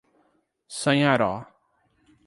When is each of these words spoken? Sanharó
Sanharó 0.79 1.31